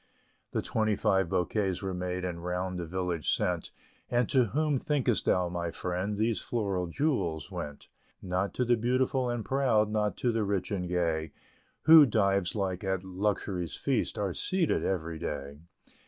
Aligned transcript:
The 0.51 0.63
twenty 0.63 0.95
five 0.95 1.29
bouquets 1.29 1.83
were 1.83 1.93
made, 1.93 2.25
And 2.25 2.43
round 2.43 2.79
the 2.79 2.87
village 2.87 3.31
sent; 3.31 3.69
And 4.09 4.27
to 4.29 4.45
whom 4.45 4.79
thinkest 4.79 5.25
thou, 5.25 5.47
my 5.47 5.69
friend, 5.69 6.17
These 6.17 6.41
floral 6.41 6.87
jewels 6.87 7.51
went? 7.51 7.87
Not 8.19 8.55
to 8.55 8.65
the 8.65 8.77
beautiful 8.77 9.29
and 9.29 9.45
proud 9.45 9.91
Not 9.91 10.17
to 10.17 10.31
the 10.31 10.43
rich 10.43 10.71
and 10.71 10.89
gay 10.89 11.33
Who, 11.83 12.07
Dives 12.07 12.55
like, 12.55 12.83
at 12.83 13.03
Luxury's 13.03 13.75
feast 13.75 14.17
Are 14.17 14.33
seated 14.33 14.83
every 14.83 15.19
day. 15.19 15.59